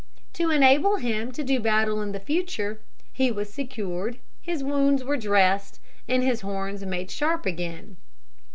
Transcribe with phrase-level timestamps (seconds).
[0.33, 2.81] To enable him to do battle in future,
[3.13, 7.97] he was secured, his wounds were dressed, and his horns made sharp again.